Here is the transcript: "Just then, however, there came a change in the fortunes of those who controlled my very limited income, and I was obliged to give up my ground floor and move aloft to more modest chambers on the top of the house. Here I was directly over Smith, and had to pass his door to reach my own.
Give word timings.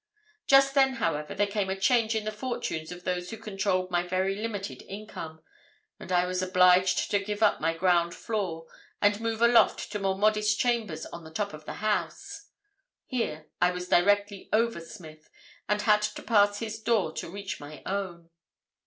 "Just 0.47 0.73
then, 0.73 0.93
however, 0.93 1.35
there 1.35 1.45
came 1.45 1.69
a 1.69 1.75
change 1.79 2.15
in 2.15 2.23
the 2.25 2.31
fortunes 2.31 2.91
of 2.91 3.03
those 3.03 3.29
who 3.29 3.37
controlled 3.37 3.91
my 3.91 4.01
very 4.01 4.35
limited 4.35 4.81
income, 4.87 5.43
and 5.99 6.11
I 6.11 6.25
was 6.25 6.41
obliged 6.41 7.11
to 7.11 7.19
give 7.23 7.43
up 7.43 7.61
my 7.61 7.75
ground 7.77 8.15
floor 8.15 8.65
and 8.99 9.21
move 9.21 9.43
aloft 9.43 9.91
to 9.91 9.99
more 9.99 10.17
modest 10.17 10.59
chambers 10.59 11.05
on 11.05 11.23
the 11.23 11.29
top 11.29 11.53
of 11.53 11.65
the 11.65 11.75
house. 11.85 12.47
Here 13.05 13.45
I 13.61 13.69
was 13.69 13.89
directly 13.89 14.49
over 14.51 14.81
Smith, 14.81 15.29
and 15.69 15.83
had 15.83 16.01
to 16.01 16.23
pass 16.23 16.57
his 16.57 16.81
door 16.81 17.11
to 17.13 17.29
reach 17.29 17.59
my 17.59 17.83
own. 17.85 18.31